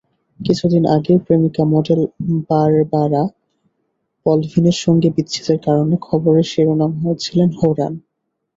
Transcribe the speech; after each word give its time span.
কিছুদিন 0.39 0.83
আগে 0.95 1.13
প্রেমিকা 1.25 1.63
মডেল 1.73 2.01
বারবারা 2.49 3.23
পলভিনের 4.25 4.77
সঙ্গে 4.83 5.09
বিচ্ছেদের 5.15 5.57
কারণে 5.65 5.95
খবরের 6.07 6.45
শিরোনাম 6.51 6.91
হয়েছিলেন 7.01 7.49
হোরান। 7.59 7.93